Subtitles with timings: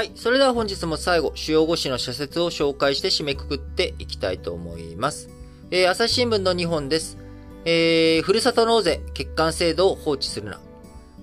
[0.00, 0.12] はい。
[0.14, 5.28] それでは本日も最後、主要語詞の社説を紹介して締めくくっていきたいと思います。
[5.70, 7.18] えー、朝日新聞の2本です。
[7.66, 10.58] えー、ふるさと納税、欠陥制度を放置するな。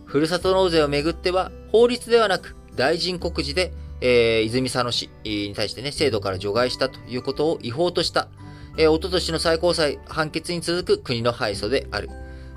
[0.06, 8.28] ふるさと納税をめぐっては、法律ではなく、大臣告示で、えー、泉佐野市に対してね、制度から除外したということを違法とした。
[8.78, 12.10] えー、おととしの最高裁判決に続く国の敗訴である。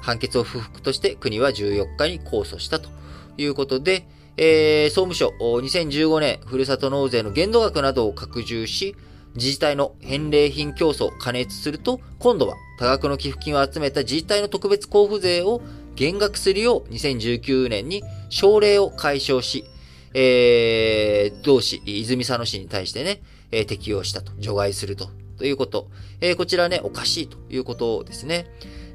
[0.03, 2.91] 判決を不服として国は14日に控訴したと
[3.39, 4.07] いうことで、
[4.43, 8.97] えー、総務省2015年ふるさと納税の限度額などを拡充し、
[9.35, 15.61] 自治体の返礼品競争を加熱すると、今度は多額の寄付金を集めた自治体の特別交付税を
[15.95, 19.67] 減額するよう2019年に省令を解消し、
[20.15, 23.21] えー、同市、泉佐野市に対してね、
[23.53, 25.91] えー、適用したと、除外すると、ということ。
[26.23, 28.47] えー、こちらね、おかしいということですね。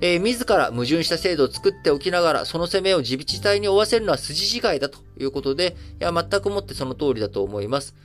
[0.02, 7.96] えー、自ら矛盾した制度を作っておきながら、その攻めを自治体に負わせるのは筋違いだということで、いや、全くもってその通りだと思います。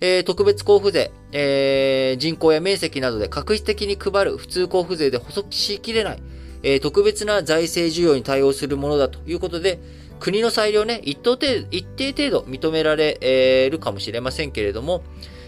[0.00, 6.22] えー、特別交付税、えー、人口や面積などで確実的に配る普通交付税で補足しきれない、
[6.62, 9.80] えー、特別な財政需要に対応するものだということで、
[10.20, 15.02] 国の裁量ね、一定程度、一定程度認められるかもしれませんけれども、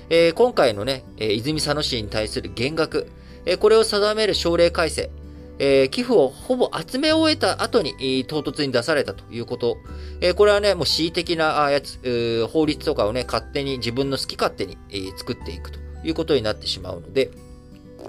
[0.09, 3.07] えー、今回のね、えー、泉佐野市に対する減額、
[3.47, 5.11] えー、これを定める省令改正、
[5.63, 9.77] えー、寄付をほぼ集め終えた後に、唐突に出されたということ。
[10.23, 17.31] えー、これはね、もう恣意的なやつ、法律とかをね、勝手に自分の好き勝手に、えー、作っていくということになってしまうので、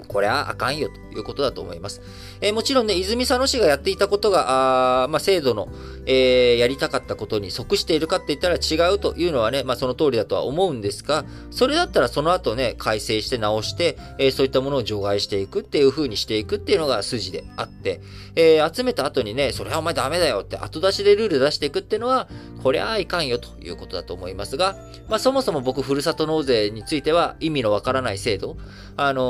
[0.08, 2.00] これはあかんよということだと思います。
[2.40, 5.68] えー、もちろんね、泉佐野市がやっていたことが、あまあ、制度の、
[6.06, 18.00] えー、やりたかったことに即しているかって言ったら違うというのはね、まあ、その通りだとは思うんですが、それだったらその後ね、改正して直して、えー、そういったものを除外していくっていう風にしていくっていうのが筋であって、
[18.34, 22.28] え、集めた後にね、それはお前ダメだよって後出しでルール出していくっていうのは、
[22.62, 24.76] これはいかんよということだと思いますが、
[25.08, 28.56] まあ、そもそも僕、ふるさと納税については意味のわからない制度、
[28.96, 29.22] あの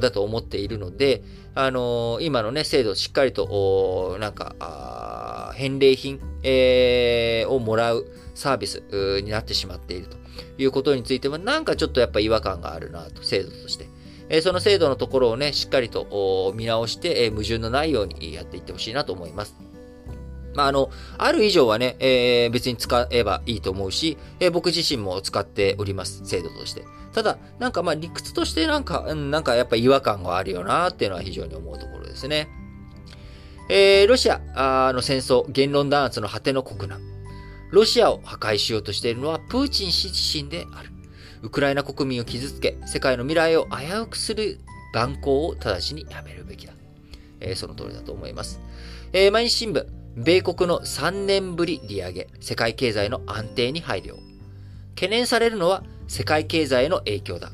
[0.00, 1.22] だと思っているので、
[1.54, 8.82] あの、今のね、制度をしっかりと、なんか、返礼品、えー、をもらうサービス
[9.22, 10.16] になってしまっていると
[10.58, 13.86] いうことについては、なんかちょっとやっぱ違和感があるなと、制度として。
[14.28, 19.73] えー、その制度のところをね、しっかりと見直して、えー、矛盾のないようにやっていってほしいなと思います。
[20.54, 26.84] まあ、あの、ある以上はね、えー、別に使えばいいと思うし、えー、僕自身も使っております、制度として。
[27.12, 32.48] ただ、なんかまあ理屈としてなんか、うん、なんかやっぱ違和感があるよなっていうのは非常に思うところですね。
[33.68, 37.00] えー、ロシアの戦争、言論弾圧の果ての国難。
[37.70, 40.90] ロシアを破壊しようとしているのはプーチン氏自身である。
[41.42, 44.60] ウクライナ国民を傷つけ、世界の未来を危うくする
[44.94, 46.72] 蛮行を直ちにやめるべきだ。
[47.40, 48.60] えー、その通りだと思います。
[49.12, 49.86] えー、毎日新聞、
[50.16, 54.16] 米国の3年ぶり利上げ、世界経済の安定に配慮。
[54.94, 57.50] 懸念されるのは世界経済への影響だ。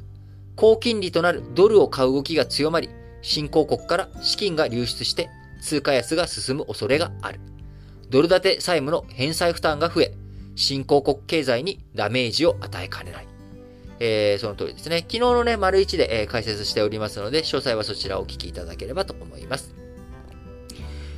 [0.56, 2.90] 高金利となるドルを買う動きが強まり、
[3.22, 5.30] 新興国から資金が流出して
[5.62, 7.40] 通貨安が進む恐れがある。
[8.10, 10.14] ドル建て債務の返済負担が増え、
[10.54, 13.26] 新興国経済にダメージを与えかねない。
[14.00, 14.98] えー、その通りですね。
[14.98, 19.74] 昨日のね、丸1で、えー、解説しておりますので、詳細はそちらをお聞きいただければと思います。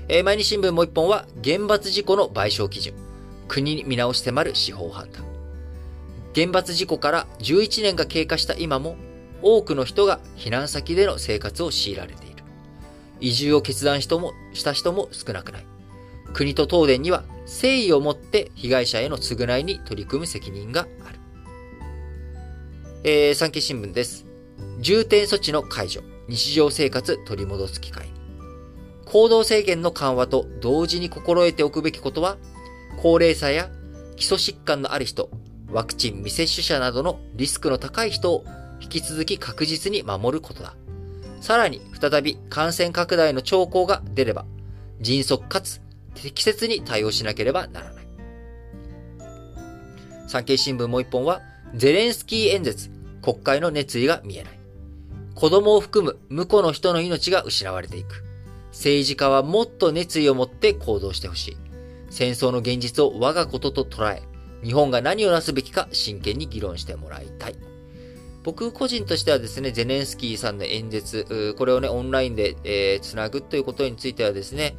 [0.08, 2.94] えー、毎日新聞もう一本は、原発事故の賠償基準。
[3.48, 5.24] 国に見直し迫る司法判断。
[6.34, 8.96] 原発事故から11年が経過した今も、
[9.42, 12.42] 多くの人が避難先での生活を強いられている。
[13.20, 15.66] 移住を決断人もした人も少なくない。
[16.32, 21.18] 国と東電には誠意を持って被害者への償いに取り組む責任がある。
[23.04, 24.24] えー、産経新聞です。
[24.80, 28.11] 重点措置の解除、日常生活取り戻す機会。
[29.12, 32.38] 行動制限の緩和と同時に心得ておくべきことは、
[32.96, 33.68] 高齢者や
[34.16, 35.28] 基礎疾患のある人、
[35.70, 38.46] ワクチン未接種者などのリスクの高い人を
[38.80, 40.74] 引き続き確実に守ることだ。
[41.42, 44.46] さらに、再び感染拡大の兆候が出れば、
[45.02, 45.82] 迅速かつ
[46.14, 48.06] 適切に対応しなければならない。
[50.26, 51.42] 産経新聞もう一本は、
[51.74, 52.88] ゼレンスキー演説、
[53.20, 54.58] 国会の熱意が見えない。
[55.34, 58.31] 子供を含む無辜の人の命が失われていく。
[58.72, 61.56] 政治家はもっと熱意を持って行動してほしい。
[62.10, 64.22] 戦争の現実を我がことと捉え、
[64.64, 67.56] 日本が何をなすべきか真剣に議論してもらいたい。
[68.42, 74.74] 僕個人としてはですね、ゼネンスキーさんの演説、これをね、オンラインで、えー、つなぐということについてはですね、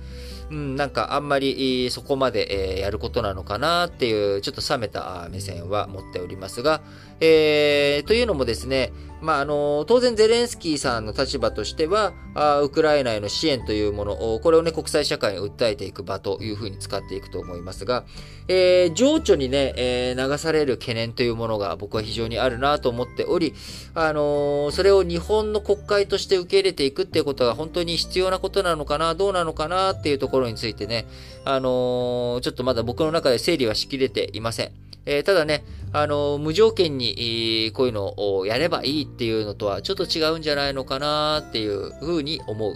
[0.50, 6.82] うん、なんかあんまりそこまで、えー、やることなのかなっていう、ちょっと冷めた目線は持っておりますが、
[7.22, 8.92] えー、というのもですね、
[9.24, 18.04] まあ、あの、当然ゼレンスキーさんの立場としては、あウクライナへの支援というものを、これをね、国際社会に訴えていく場というふうに使っていくと思いますが、
[18.50, 23.54] えー、情緒にね、えー、流される懸念というものが僕は非常にあるなと思っており、
[23.96, 31.06] あのー、それを日本の国会として受け入れていくっていうことが本当に必要なことなのかな、どうなのかなっていうところについてね、
[31.46, 34.83] あのちょっとまだ僕の中で整理はしきれていません。
[35.06, 42.74] えー、ただね、あの、無条件に、こういうのをやればいいっていうのとはちょっと違うんじゃないのかなっていうふうに思う、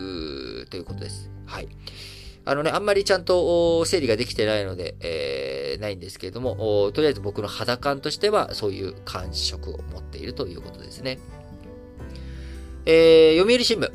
[0.00, 1.30] うということです。
[1.46, 1.68] はい。
[2.44, 11.18] あのね、あんまりちゃんと整理ができてないので、えー、ないんですけれども、とりあえず僕の肌感としてはそういう感触を持っているということですね。
[12.86, 13.92] えー、読売新聞。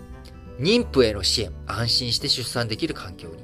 [0.60, 3.44] 妊婦への支援、安心して出産できる環境に。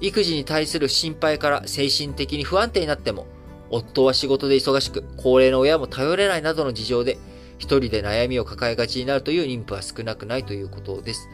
[0.00, 3.26] 育児に対する心配から精神的に不安定になっても、
[3.70, 7.18] 夫は仕事で忙しく、高齢の親も頼れないなどの事情で、
[7.58, 11.28] 一人で悩みを抱えがちになるという妊婦は少なくないということです。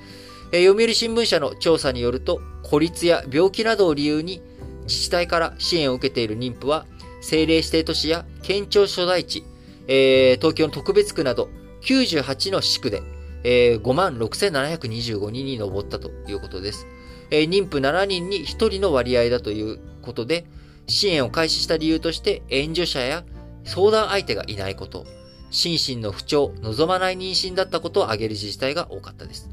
[0.52, 4.42] えー、読売新聞社の調査によると、孤立や病気などを理由に
[4.82, 6.86] 自治体から支援を受けている妊婦は、
[7.20, 9.44] 政令指定都市や県庁所在地、
[9.86, 11.48] えー、東京の特別区など
[11.82, 13.02] 98の市区で、
[13.44, 16.86] えー、5万6725人に上ったということです。
[17.30, 20.44] えー、妊婦7人に1人の割合だということで、
[20.90, 23.24] 支援を開始した理由として、援助者や
[23.64, 25.06] 相談相手がいないこと、
[25.50, 29.48] 心身の不調、望まない妊娠だったことを挙げる自治体が多かったです。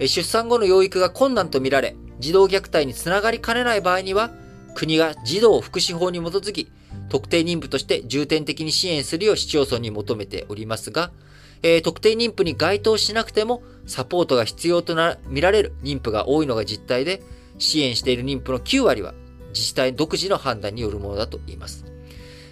[0.00, 4.30] 出産後の養育が困難とみられ、児童虐待につながりかねない場合には、
[4.74, 6.70] 国が児童福祉法に基づき、
[7.08, 11.12] 特定妊婦として重点的に支援するよう市町村に求めておりますが、
[11.62, 17.22] えー、特定妊婦に該当しなくても、サポートが必要とな、見られる妊婦が多いのが実態で、
[17.58, 19.14] 支援している妊婦の9割は
[19.52, 21.84] 自治体独自の判断によるものだと言います。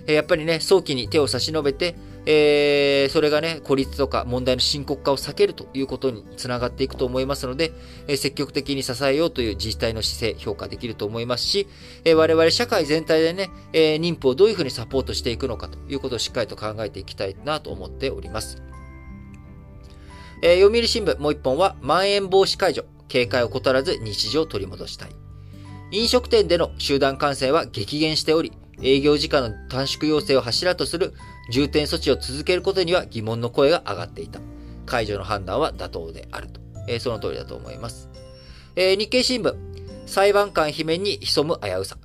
[0.06, 1.94] やっぱりね、早期に手を差し伸べて、
[2.26, 7.72] えー、それがね、孤立とか問題の深刻化を避けるということにつながっていくと思いますので、
[8.08, 11.66] えー、積極的に支えようという自治体の姿勢、評価できると思いますし、
[12.04, 18.62] えー、我々社会全体でね、え妊婦をどういうふうにサポートしていくのかということをしっかりと考えていきたいなと思っております。
[20.42, 25.19] え読売新聞もう一本は、まん延防止解除、警戒を怠らず日常を取り戻したい。
[25.92, 31.14] 飲食店での集団感染は激減しており、営業時間の短縮要請を柱とする
[31.50, 34.40] 重点措置を続けることには疑問の声が上がっていた。
[34.86, 36.60] 解除の判断は妥当であると。
[36.88, 38.08] えー、その通りだと思います。
[38.76, 39.54] えー、日経新聞、
[40.06, 41.98] 裁判官罷免に潜む危うさ。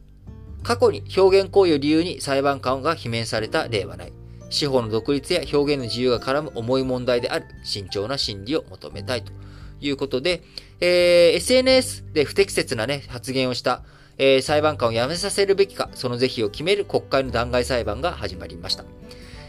[0.63, 4.13] 過去に表現行為を理由に裁判官が罷免された例はない。
[4.49, 9.31] 司法の独立や表現の自由が絡む重い問題である慎重な審理を求めたいと
[9.81, 10.43] いうことで、
[10.79, 13.83] えー、SNS で不適切なね、発言をした、
[14.17, 18.85] えー、裁判官を辞めさせるべきか、その是非を決める国会の弾劾裁判が始まりました。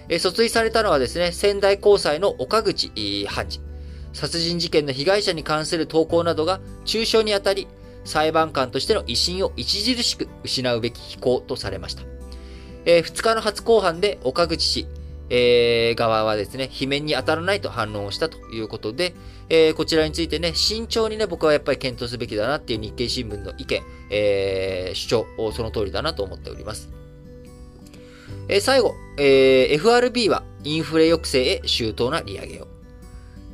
[0.09, 2.91] えー、訴追されたのはですね、仙台高裁の岡口
[3.29, 3.61] 判事。
[4.13, 7.69] 殺人事件の被害者に関する投稿などが中傷にあたり、
[8.05, 12.03] 裁判官としての威信を著しく失うべき非行とされました。
[12.87, 14.87] えー、2日の初公判で岡口氏、
[15.29, 19.15] えー、側はですね、罷免に当たらないと反論をしたということで、
[19.49, 26.89] えー、こちらについてね、慎重にね、僕はやっぱり検討すべきだなっていう日経新聞の意見、えー、主張、その通りだなと思っております。
[28.49, 32.69] えー、最後、えー、FRB はインフレ抑制へ周到な利上げを。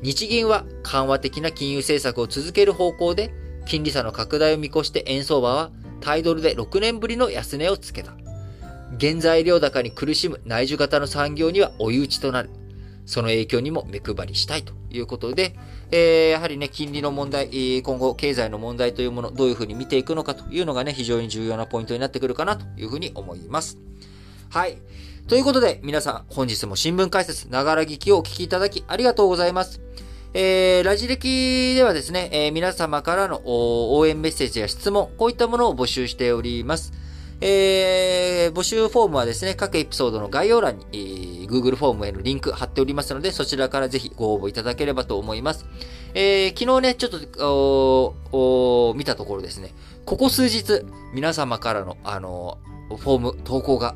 [0.03, 3.33] 日銀は緩和的な金融政策を続ける方向で、
[3.67, 5.71] 金利差の拡大を見越して円相場は
[6.01, 8.13] タイドルで6年ぶりの安値をつけた。
[9.01, 12.51] 原材料高に苦しむ内需型の産業には追い打ちとなる。
[13.05, 15.57] その影響にも目配りしたいということで、
[15.91, 23.79] えー、やはりね、金利の問題、今後経済の問題というもの、どういうふうに見ていくのかというのがね、非常に重要なポイントになってくるかなというふうに思います。
[24.51, 24.79] はい。
[25.27, 29.81] ということで、皆さん、本日も新聞解説、ながら聞きをお聞きいただきありがとうございます。
[30.35, 36.93] えー、ラジ歴ではですね、えー、皆様からの応援メッセージや質問、こういったものを募集しております。
[37.41, 45.67] えー、募集フォームはですね、各エピソードの概要欄に、えー、Google フォームへのリンク貼っておりますので、そちらからぜひご応募いただければと思います。
[46.15, 49.75] えー、昨日ね、ちょっと、お見たところですね、
[50.05, 50.85] ここ数日、
[51.15, 52.59] 皆様からの、あの、
[52.89, 53.95] フォーム、投稿が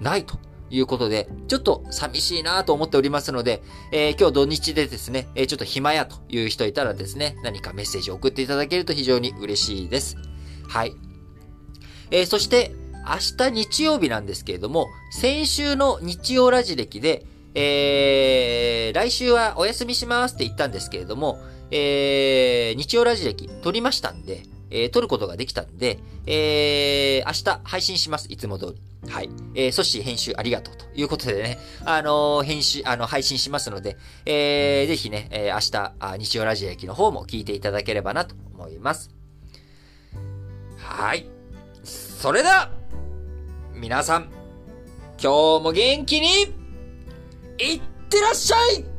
[0.00, 0.36] ないと
[0.70, 3.62] いうことで、ちょっと寂しいなと思っておりますので、
[3.92, 10.16] えー、今日土日でですね、えー、ちょっと暇やという人いたらですね、何かメッセージを送っていただけると非常に嬉しいです。
[10.68, 11.11] はい。
[12.12, 21.38] えー、そして、明日日曜日なんですけれども、先週の日曜ラジ歴で、えー、来週はお休みしますって言ったんですけれども、
[21.70, 28.26] えー、日曜ラジ歴撮りましたんで、えー、撮ることができたんで、えー、明日配信します。
[28.30, 29.10] いつも通り。
[29.10, 29.30] はい。
[29.54, 39.10] えー、そし編集ありがとうということでね、あのー、編集、あの、配信しますので、えー、ぜひね、えー、明日、日曜ラジオ駅の方も聞いていただければなと思います。
[40.78, 41.41] はい。
[42.22, 42.70] それでは、
[43.74, 44.30] 皆さん、
[45.20, 46.28] 今日も元気に、
[47.58, 48.91] いってらっしゃい。